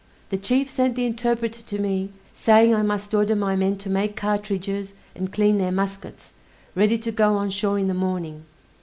The 0.31 0.37
chief 0.39 0.67
sent 0.67 0.95
the 0.95 1.05
interpreter 1.05 1.61
to 1.61 1.77
me, 1.77 2.09
saying 2.33 2.73
I 2.73 2.81
must 2.81 3.13
order 3.13 3.35
my 3.35 3.55
men 3.55 3.77
to 3.77 3.87
make 3.91 4.15
cartridges 4.15 4.95
and 5.13 5.31
clean 5.31 5.59
their 5.59 5.71
muskets, 5.71 6.33
ready 6.73 6.97
to 6.97 7.11
go 7.11 7.35
on 7.35 7.51
shore 7.51 7.77
in 7.77 7.87
the 7.87 7.93
morning. 7.93 8.43